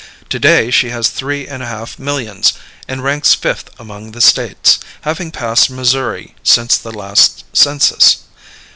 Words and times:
To 0.29 0.39
day 0.39 0.71
she 0.71 0.89
has 0.89 1.09
three 1.09 1.47
and 1.47 1.61
a 1.61 1.67
half 1.67 1.99
millions, 1.99 2.53
and 2.87 3.03
ranks 3.03 3.35
fifth 3.35 3.69
among 3.79 4.13
the 4.13 4.19
States, 4.19 4.79
having 5.01 5.29
passed 5.29 5.69
Missouri 5.69 6.33
since 6.43 6.75
the 6.75 6.89
last 6.91 7.43
census. 7.53 8.17